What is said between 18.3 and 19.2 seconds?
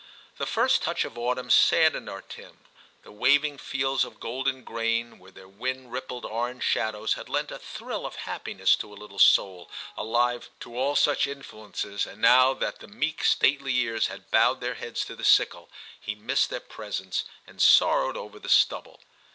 the stubble.